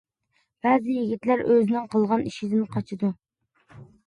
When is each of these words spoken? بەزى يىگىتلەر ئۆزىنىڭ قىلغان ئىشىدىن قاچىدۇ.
بەزى 0.65 0.95
يىگىتلەر 0.95 1.43
ئۆزىنىڭ 1.49 1.85
قىلغان 1.93 2.25
ئىشىدىن 2.31 2.65
قاچىدۇ. 2.73 3.13